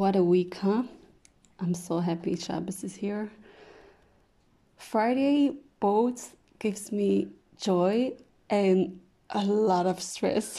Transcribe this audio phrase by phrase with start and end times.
[0.00, 0.84] What a week, huh?
[1.58, 3.30] I'm so happy Shabbos is here.
[4.78, 7.28] Friday both gives me
[7.60, 8.14] joy
[8.48, 10.58] and a lot of stress.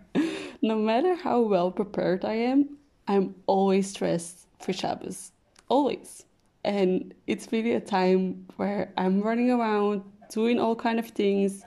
[0.62, 5.32] no matter how well prepared I am, I'm always stressed for Shabbos.
[5.68, 6.24] Always.
[6.64, 11.62] And it's really a time where I'm running around doing all kind of things.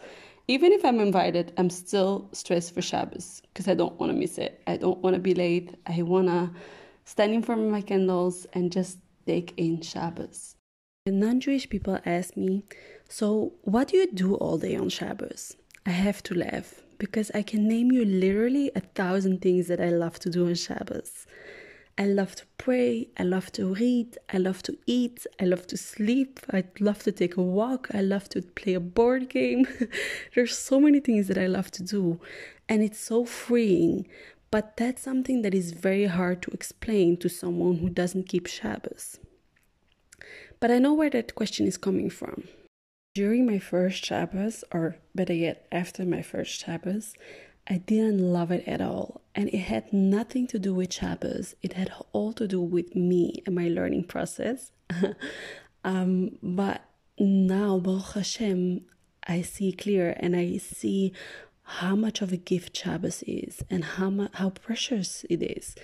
[0.48, 4.40] Even if I'm invited, I'm still stressed for Shabbos because I don't want to miss
[4.40, 4.60] it.
[4.66, 5.76] I don't want to be late.
[5.86, 6.50] I want to
[7.06, 10.56] stand in front of my candles and just take in Shabbos.
[11.08, 12.64] Non Jewish people ask me,
[13.08, 15.56] So, what do you do all day on Shabbos?
[15.86, 19.90] I have to laugh because I can name you literally a thousand things that I
[19.90, 21.28] love to do on Shabbos.
[21.98, 25.78] I love to pray, I love to read, I love to eat, I love to
[25.78, 29.66] sleep, I love to take a walk, I love to play a board game.
[30.36, 32.20] There's so many things that I love to do,
[32.68, 34.08] and it's so freeing.
[34.56, 39.20] But that's something that is very hard to explain to someone who doesn't keep Shabbos.
[40.62, 42.48] But I know where that question is coming from.
[43.14, 47.16] During my first Shabbos, or better yet, after my first Shabbos,
[47.70, 49.20] I didn't love it at all.
[49.36, 51.56] And it had nothing to do with Shabbos.
[51.62, 54.72] It had all to do with me and my learning process.
[55.84, 56.82] um, but
[57.20, 58.86] now, Baruch Hashem,
[59.28, 61.12] I see clear and I see
[61.66, 65.76] how much of a gift Shabbos is and how, mu- how precious it is.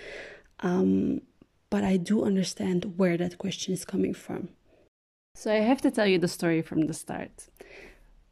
[0.60, 1.22] Um,
[1.70, 4.50] but I do understand where that question is coming from.
[5.34, 7.48] So I have to tell you the story from the start.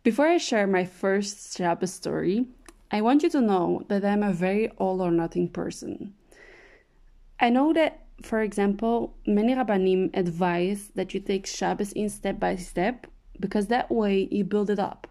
[0.02, 2.46] Before I share my first Shabbos story,
[2.90, 6.14] I want you to know that I'm a very all or nothing person.
[7.40, 12.56] I know that, for example, many Rabbanim advise that you take Shabbos in step by
[12.56, 13.06] step
[13.40, 15.06] because that way you build it up.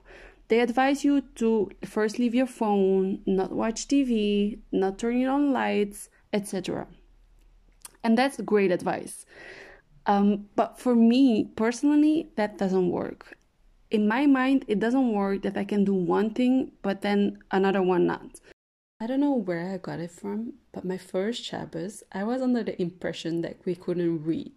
[0.50, 6.10] They advise you to first leave your phone, not watch TV, not turn on lights,
[6.34, 6.88] etc.
[8.04, 9.26] And that's great advice.
[10.08, 13.38] Um, but for me personally, that doesn't work.
[13.92, 17.84] In my mind, it doesn't work that I can do one thing, but then another
[17.84, 18.40] one not.
[19.00, 22.64] I don't know where I got it from, but my first Shabbos, I was under
[22.64, 24.54] the impression that we couldn't read.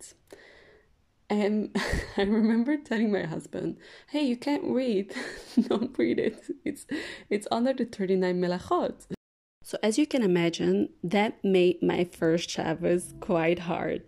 [1.33, 1.75] And
[2.19, 3.79] I remember telling my husband,
[4.11, 5.15] "Hey, you can't read.
[5.69, 6.39] Don't read it.
[6.63, 6.87] It's
[7.31, 9.07] it's under the 39 melachot."
[9.65, 14.03] So as you can imagine, that made my first Shabbos quite hard.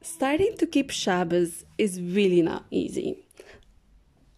[0.00, 3.26] Starting to keep Shabbos is really not easy.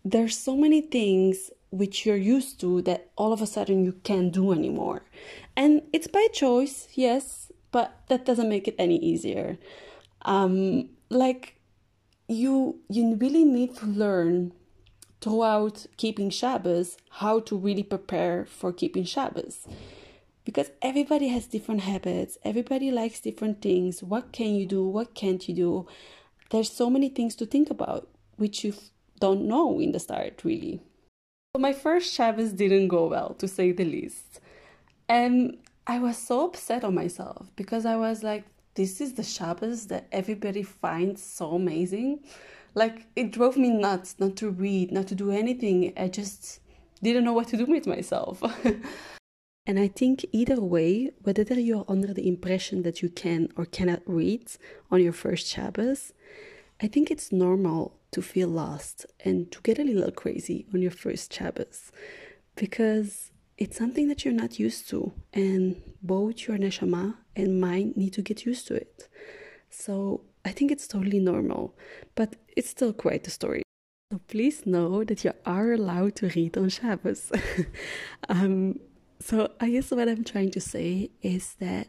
[0.04, 4.32] There's so many things which you're used to that all of a sudden you can't
[4.32, 5.04] do anymore.
[5.56, 9.58] And it's by choice, yes, but that doesn't make it any easier.
[10.22, 11.54] Um, like
[12.28, 14.52] you you really need to learn
[15.20, 19.66] throughout keeping Shabbos how to really prepare for keeping Shabbos.
[20.44, 22.36] Because everybody has different habits.
[22.44, 24.02] Everybody likes different things.
[24.02, 24.86] What can you do?
[24.86, 25.86] What can't you do?
[26.50, 28.74] There's so many things to think about which you
[29.20, 30.82] don't know in the start really.
[31.54, 34.40] So my first Shabbos didn't go well to say the least.
[35.08, 39.86] And I was so upset on myself because I was like this is the Shabbos
[39.86, 42.20] that everybody finds so amazing.
[42.74, 45.92] Like it drove me nuts not to read not to do anything.
[45.96, 46.60] I just
[47.02, 48.42] didn't know what to do with myself.
[49.66, 54.02] And I think either way, whether you're under the impression that you can or cannot
[54.04, 54.52] read
[54.90, 56.12] on your first Shabbos,
[56.82, 60.90] I think it's normal to feel lost and to get a little crazy on your
[60.90, 61.92] first Shabbos.
[62.56, 68.12] Because it's something that you're not used to, and both your neshama and mind need
[68.14, 69.08] to get used to it.
[69.70, 71.76] So I think it's totally normal,
[72.14, 73.62] but it's still quite a story.
[74.12, 77.32] So please know that you are allowed to read on Shabbos.
[78.28, 78.78] um,
[79.20, 81.86] so, I guess what I'm trying to say is that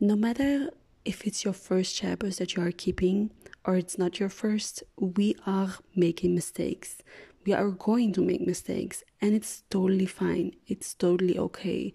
[0.00, 0.70] no matter
[1.04, 3.30] if it's your first Shabbos that you are keeping
[3.64, 7.02] or it's not your first, we are making mistakes.
[7.48, 10.52] We are going to make mistakes, and it's totally fine.
[10.66, 11.94] It's totally okay.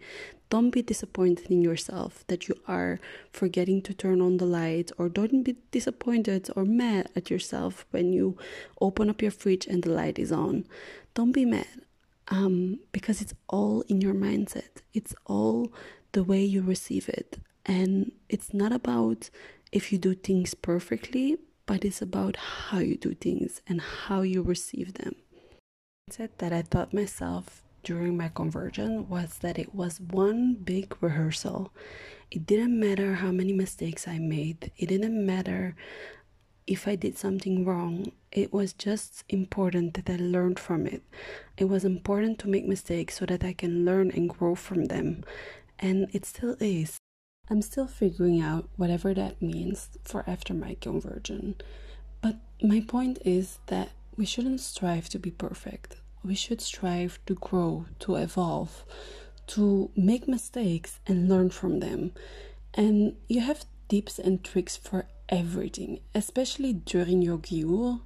[0.50, 3.00] Don't be disappointed in yourself that you are
[3.32, 8.12] forgetting to turn on the light, or don't be disappointed or mad at yourself when
[8.12, 8.36] you
[8.82, 10.66] open up your fridge and the light is on.
[11.14, 11.84] Don't be mad
[12.30, 14.82] um, because it's all in your mindset.
[14.92, 15.72] It's all
[16.14, 17.38] the way you receive it.
[17.64, 19.30] And it's not about
[19.72, 24.42] if you do things perfectly, but it's about how you do things and how you
[24.42, 25.14] receive them.
[26.18, 31.74] That I thought myself during my conversion was that it was one big rehearsal.
[32.30, 35.76] It didn't matter how many mistakes I made, it didn't matter
[36.68, 41.02] if I did something wrong, it was just important that I learned from it.
[41.58, 45.24] It was important to make mistakes so that I can learn and grow from them.
[45.80, 46.98] And it still is.
[47.50, 51.56] I'm still figuring out whatever that means for after my conversion.
[52.22, 55.98] But my point is that we shouldn't strive to be perfect.
[56.24, 58.86] We should strive to grow, to evolve,
[59.48, 62.14] to make mistakes and learn from them.
[62.74, 68.02] And you have tips and tricks for everything, especially during your giur.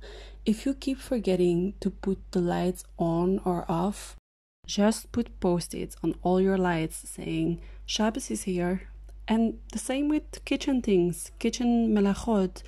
[0.45, 4.15] If you keep forgetting to put the lights on or off,
[4.65, 8.89] just put post its on all your lights saying Shabbos is here.
[9.27, 12.63] And the same with kitchen things, kitchen melachot.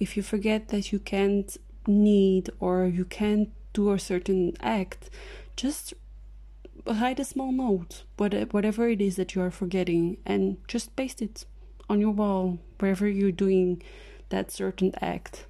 [0.00, 1.56] If you forget that you can't
[1.86, 5.10] knead or you can't do a certain act,
[5.56, 5.94] just
[6.86, 11.44] write a small note, whatever it is that you are forgetting, and just paste it
[11.88, 13.82] on your wall wherever you're doing
[14.28, 15.46] that certain act.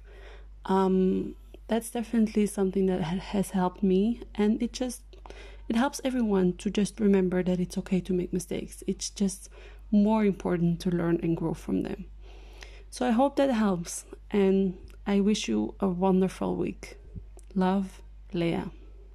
[0.65, 1.35] Um,
[1.67, 5.03] that's definitely something that has helped me, and it just
[5.67, 8.83] it helps everyone to just remember that it's okay to make mistakes.
[8.87, 9.49] It's just
[9.91, 12.05] more important to learn and grow from them.
[12.89, 16.97] So I hope that helps, and I wish you a wonderful week.
[17.53, 18.01] Love,
[18.31, 18.78] lea.